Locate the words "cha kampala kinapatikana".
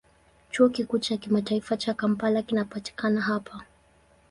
1.77-3.21